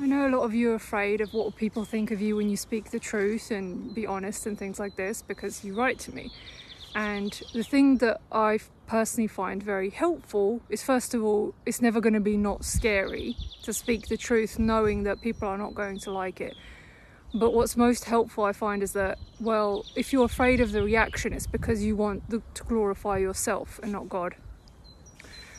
[0.00, 2.48] I know a lot of you are afraid of what people think of you when
[2.48, 6.14] you speak the truth and be honest and things like this because you write to
[6.14, 6.30] me.
[6.94, 12.00] And the thing that I personally find very helpful is first of all, it's never
[12.00, 15.98] going to be not scary to speak the truth knowing that people are not going
[16.00, 16.54] to like it.
[17.34, 21.32] But what's most helpful, I find, is that, well, if you're afraid of the reaction,
[21.32, 24.36] it's because you want to glorify yourself and not God.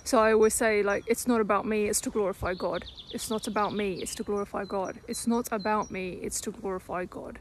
[0.09, 2.83] So I always say, like, it's not about me, it's to glorify God.
[3.11, 4.99] It's not about me, it's to glorify God.
[5.07, 7.37] It's not about me, it's to glorify God.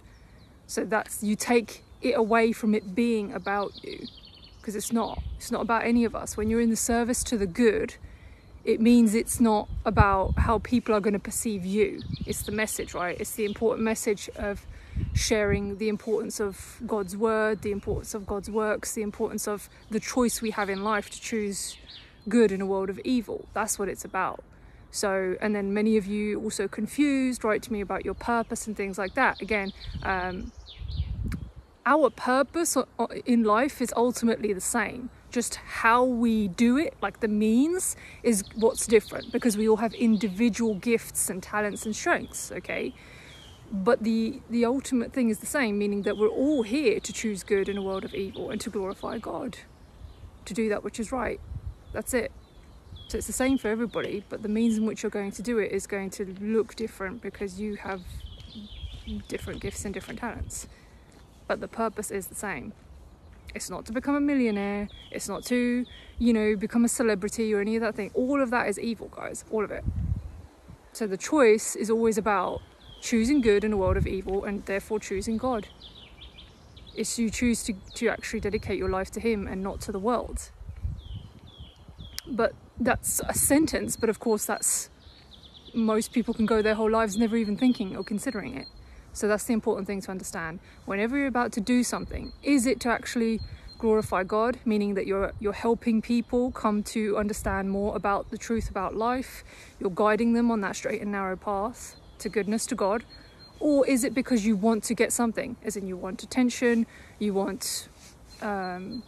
[0.66, 4.06] So that's, you take it away from it being about you,
[4.60, 5.22] because it's not.
[5.38, 6.36] It's not about any of us.
[6.36, 7.94] When you're in the service to the good,
[8.66, 12.02] it means it's not about how people are going to perceive you.
[12.26, 13.18] It's the message, right?
[13.18, 14.66] It's the important message of
[15.14, 20.00] sharing the importance of God's word, the importance of God's works, the importance of the
[20.00, 21.78] choice we have in life to choose
[22.28, 23.48] good in a world of evil.
[23.54, 24.42] That's what it's about.
[24.90, 28.76] So, and then many of you also confused, write to me about your purpose and
[28.76, 29.40] things like that.
[29.40, 30.52] Again, um,
[31.84, 32.76] our purpose
[33.24, 35.10] in life is ultimately the same.
[35.30, 39.92] Just how we do it, like the means, is what's different because we all have
[39.94, 42.94] individual gifts and talents and strengths, okay?
[43.70, 47.42] But the, the ultimate thing is the same, meaning that we're all here to choose
[47.42, 49.58] good in a world of evil and to glorify God,
[50.46, 51.40] to do that which is right.
[51.92, 52.32] That's it.
[53.08, 55.58] So it's the same for everybody, but the means in which you're going to do
[55.58, 58.02] it is going to look different because you have
[59.28, 60.68] different gifts and different talents.
[61.46, 62.74] But the purpose is the same.
[63.54, 65.86] It's not to become a millionaire, it's not to,
[66.18, 68.10] you know, become a celebrity or any of that thing.
[68.12, 69.84] All of that is evil, guys, all of it.
[70.92, 72.60] So the choice is always about
[73.00, 75.68] choosing good in a world of evil and therefore choosing God.
[76.94, 79.98] It's you choose to, to actually dedicate your life to Him and not to the
[79.98, 80.50] world
[82.30, 84.90] but that's a sentence but of course that's
[85.74, 88.66] most people can go their whole lives never even thinking or considering it.
[89.12, 90.60] So that's the important thing to understand.
[90.84, 93.40] Whenever you're about to do something is it to actually
[93.78, 98.68] glorify god meaning that you're you're helping people come to understand more about the truth
[98.68, 99.44] about life
[99.78, 103.04] you're guiding them on that straight and narrow path to goodness to god?
[103.60, 106.86] Or is it because you want to get something as in you want attention
[107.18, 107.88] you want
[108.42, 109.02] um,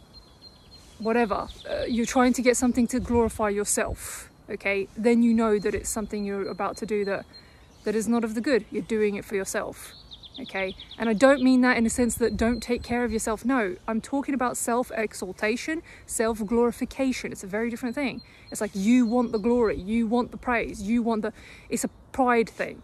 [1.01, 5.73] whatever, uh, you're trying to get something to glorify yourself, okay, then you know that
[5.73, 7.25] it's something you're about to do that
[7.83, 8.65] that is not of the good.
[8.71, 9.93] You're doing it for yourself.
[10.39, 13.43] Okay, and I don't mean that in a sense that don't take care of yourself.
[13.43, 17.31] No, I'm talking about self exaltation, self glorification.
[17.33, 18.21] It's a very different thing.
[18.49, 21.33] It's like you want the glory, you want the praise, you want the.
[21.69, 22.81] It's a pride thing,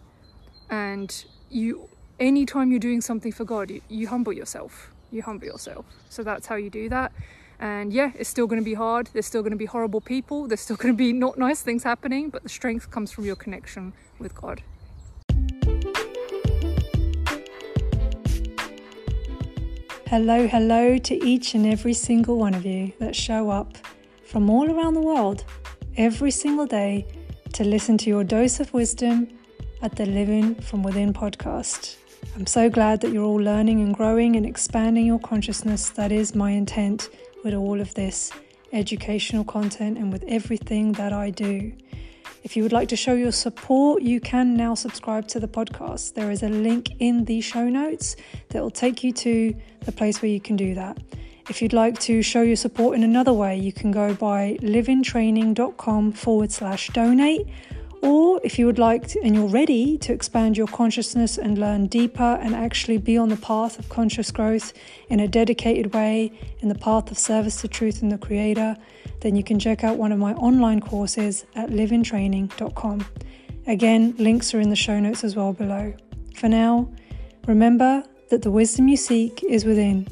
[0.68, 1.88] and you.
[2.20, 4.90] Anytime you're doing something for God, you, you humble yourself.
[5.12, 5.86] You humble yourself.
[6.10, 7.12] So that's how you do that.
[7.60, 9.10] And yeah, it's still going to be hard.
[9.12, 10.46] There's still going to be horrible people.
[10.46, 13.36] There's still going to be not nice things happening, but the strength comes from your
[13.36, 14.62] connection with God.
[20.06, 23.76] Hello, hello to each and every single one of you that show up
[24.24, 25.44] from all around the world
[25.96, 27.06] every single day
[27.52, 29.28] to listen to your dose of wisdom
[29.82, 31.96] at the Living from Within podcast.
[32.34, 35.90] I'm so glad that you're all learning and growing and expanding your consciousness.
[35.90, 37.10] That is my intent
[37.44, 38.30] with all of this
[38.72, 41.72] educational content and with everything that I do.
[42.44, 46.14] If you would like to show your support, you can now subscribe to the podcast.
[46.14, 48.16] There is a link in the show notes
[48.50, 50.98] that will take you to the place where you can do that.
[51.48, 56.12] If you'd like to show your support in another way, you can go by livingtraining.com
[56.12, 57.48] forward slash donate
[58.02, 61.86] or if you would like to, and you're ready to expand your consciousness and learn
[61.86, 64.72] deeper and actually be on the path of conscious growth
[65.08, 68.76] in a dedicated way, in the path of service to truth and the Creator,
[69.20, 73.06] then you can check out one of my online courses at liveintraining.com.
[73.66, 75.94] Again, links are in the show notes as well below.
[76.34, 76.90] For now,
[77.46, 80.08] remember that the wisdom you seek is within.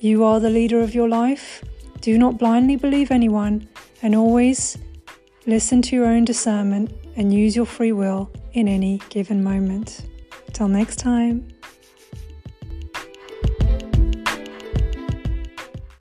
[0.00, 1.64] You are the leader of your life.
[2.00, 3.68] Do not blindly believe anyone
[4.02, 4.78] and always
[5.50, 10.06] listen to your own discernment and use your free will in any given moment.
[10.52, 11.48] Till next time.